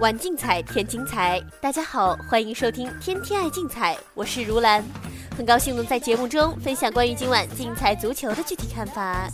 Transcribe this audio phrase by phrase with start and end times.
[0.00, 4.82] 玩竞彩添精彩，大家好，欢迎收听《天天爱竞彩》，我是如兰，
[5.36, 9.28] 很高兴能在节目中分享关于今晚竞彩足球的具体看法。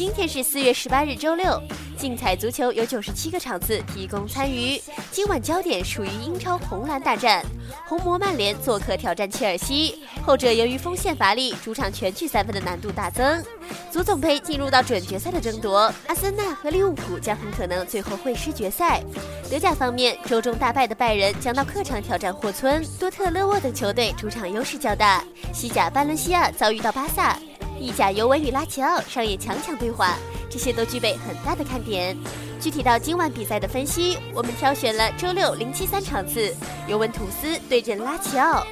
[0.00, 1.62] 今天是四月十八日，周六。
[1.98, 4.80] 竞彩足球有九十七个场次提供参与，
[5.10, 7.44] 今晚焦点属于英超红蓝大战，
[7.86, 13.44] 红魔曼联做客挑战切尔西，后者由于锋线乏力，主场全取三分的难度大增。
[13.90, 19.02] 足总杯进入到准决赛的争夺，阿森纳和利物浦将很可能最后会师决赛。
[19.50, 25.22] 德甲方面，周中大败的拜仁将到客场挑战霍村，多特勒沃等球队主场优势较大。
[25.52, 27.38] 西甲巴伦西亚遭遇到巴萨，
[27.80, 30.16] 意甲尤文与拉齐奥上演强强对话。
[30.50, 32.16] 这些都具备很大的看点。
[32.60, 36.54] 具体到今晚比赛的分析，我们挑选了周六零七三场次，
[36.86, 38.66] 尤文图斯对阵拉齐奥。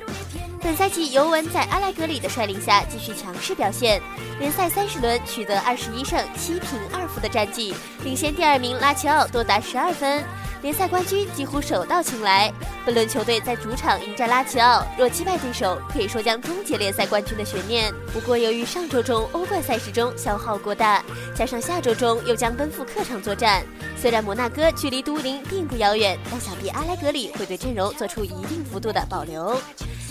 [0.60, 4.02] 本赛季尤文在阿莱格里的率领下继续强势表现，
[4.40, 10.22] 联赛三十轮取得二十一胜七平二负的战绩，领先第二名拉齐奥多达十二分。
[10.60, 12.52] 联赛冠军几乎手到擒来。
[12.84, 17.94] 本轮球队在主场迎战拉齐奥，若击败对手，可以说将终结联赛冠军的悬念。
[18.12, 21.04] 不过，由于上周中欧冠赛事中消耗过大，
[21.36, 23.64] 加上下周中又将奔赴客场作战，
[23.96, 29.56] 虽然摩纳哥距离都灵并不遥远，但想必阿莱格里会对阵容做出一定幅度的保留。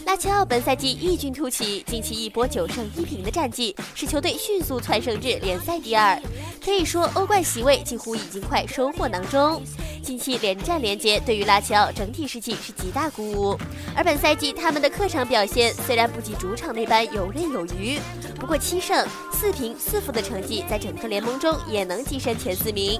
[0.07, 6.17] 拉齐奥本赛季异军突起，近期一波九胜一平的战绩，使球队迅速蹿升至联赛第二，
[6.63, 9.61] 可以说欧冠席位几乎已经快收获囊中。
[10.01, 13.59] 近期连战连捷，对于拉齐奥整体士气是极大鼓舞。
[13.97, 17.99] 而本赛季他们的客场表现虽然不及主场那般游刃有余，
[18.39, 22.97] 不过七胜四平四负的成绩在整个联盟中也能跻身前四名。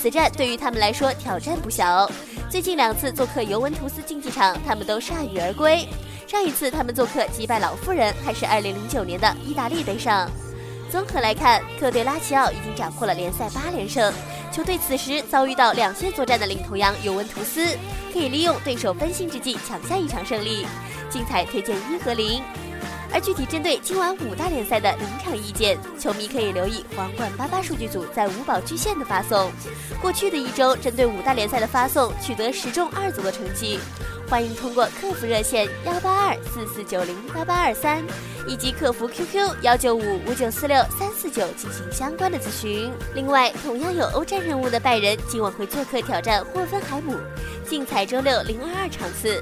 [0.00, 2.10] 此战对于他们来说挑战不小。
[2.48, 5.86] 最近两次做客尤文图斯竞技场，他们都铩羽而归。
[6.28, 10.30] 上一次他们做客击败老妇人，还是2009年的意大利杯上。
[10.88, 14.12] 综合来看，客队拉齐奥已经斩获了联赛八连胜。
[14.52, 17.76] 球队此时遭遇到两线作战的领头羊尤文图斯，
[18.12, 20.66] 可以利用对手分心之际抢下一场胜利。
[21.10, 22.40] 精彩推荐一和零。
[23.12, 29.50] 而具体针对今晚五大联赛的临场意见，球迷可以留意皇冠八八数据组在五宝巨献的发送。
[30.00, 33.78] 过去的一周，针对五大联赛的发送取得十中二组的成绩。
[34.28, 38.04] 欢迎通过客服热线幺八二四四九零八八二三，
[38.48, 42.90] 以及客服 QQ 幺九五五九四六三四九进行相关的咨询。
[43.14, 47.16] 另外，同样有欧战任务的拜仁今晚会做客挑战霍芬海姆，
[47.68, 49.40] 竞彩周六零二二场次。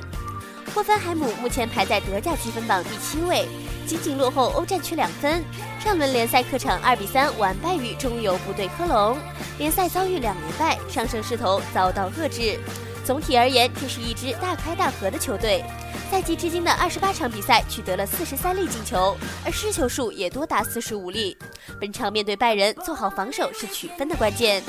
[0.75, 3.47] 霍芬海姆目前排在德甲积分榜第七位，
[3.87, 5.41] 仅仅落后欧战区两分。
[5.79, 9.17] 上轮联赛客场二比三完败于中游部队科隆，
[9.57, 12.59] 联赛遭遇两连败，上升势头遭到遏制。
[13.05, 15.63] 总体而言，这是一支大开大合的球队。
[16.11, 21.37] 赛季至今的二十八场比赛取得了四十三粒进球，而失球数也多达四十五粒。
[21.81, 24.61] 本场面对拜仁，做好防守是取分的关键。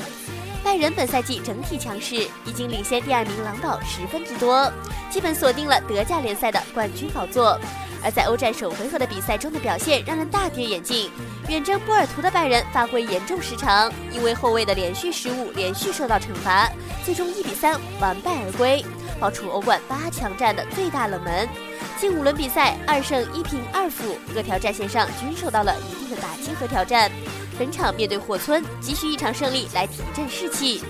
[0.66, 4.68] 拜仁本赛季整体强势，已经领先第二名狼堡十分之多，
[5.08, 7.56] 基本锁定了德甲联赛的冠军宝座。
[8.02, 11.08] 而在欧战首回合的比赛中的表现让人大跌眼镜，
[11.48, 16.68] 远征波尔图的拜仁发挥严重失常，因为后卫的连续失误连续受到惩罚，
[17.04, 18.84] 最终一比三完败而归，
[19.20, 21.48] 爆出欧冠八强战的最大冷门。
[21.96, 27.08] 近五轮比赛二胜一平二负，各条战线上均受到了一定的打击和挑战。
[27.58, 30.82] 本场面对霍村，急需一场胜利来提振士气。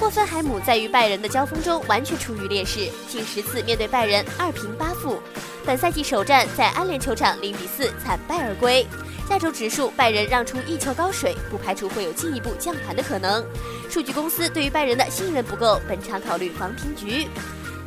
[0.00, 5.20] 霍芬海姆在与拜仁的交锋中完全处于劣势，近十次面对拜仁二平八负。
[5.64, 8.86] 本赛季首战在安联球场零比四惨败而归。
[9.28, 13.42] 下周指数拜仁让出一球高水，不排除会有进一步降盘的可能。
[13.88, 17.26] 数据公司对于拜仁的信任不够，本场考虑防平局。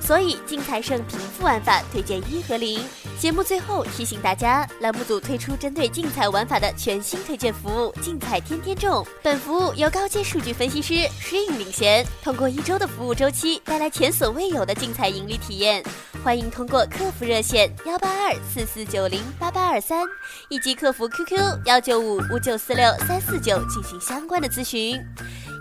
[0.07, 2.79] 所以竞彩胜平负玩法推荐一和零。
[3.19, 9.05] 节目最后提醒大家，栏目组推出针对竞彩玩法的全新推荐服务——竞彩天天中。
[9.21, 15.83] 本服务由高阶数据分析师 Shin 领衔，通过一周的服务周期，带来前所未有的竞彩盈利体验。
[16.23, 20.05] 欢迎通过客服热线幺八二四四九零八八二三，
[20.47, 25.03] 以及客服 QQ 幺九五五九四六三四九进行相关的咨询。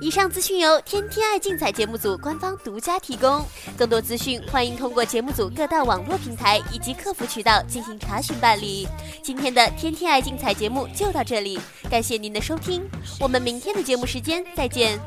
[0.01, 3.45] 以上资讯由天天爱竞彩节目组官方独家提供，
[3.77, 8.87] 更多资讯欢迎通过节目组各大网络平台以及客服渠道进行查询办理。
[9.23, 11.59] 今天的天天爱竞彩节目就到这里，
[11.91, 12.83] 感谢您的收听，
[13.19, 15.01] 我们明天的节目时间再见。